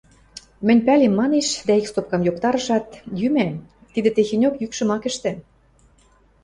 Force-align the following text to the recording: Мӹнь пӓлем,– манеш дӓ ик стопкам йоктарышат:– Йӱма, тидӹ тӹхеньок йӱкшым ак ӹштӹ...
Мӹнь 0.65 0.81
пӓлем,– 0.85 1.13
манеш 1.19 1.47
дӓ 1.67 1.73
ик 1.79 1.85
стопкам 1.89 2.21
йоктарышат:– 2.27 2.85
Йӱма, 3.19 3.47
тидӹ 3.93 4.09
тӹхеньок 4.15 4.55
йӱкшым 4.61 4.89
ак 4.95 5.03
ӹштӹ... 5.09 5.31